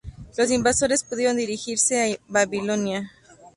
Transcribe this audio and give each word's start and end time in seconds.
Los 0.35 0.49
invasores 0.49 1.03
pudieron 1.03 1.37
dirigirse 1.37 2.01
a 2.01 2.17
Babilonia. 2.27 3.11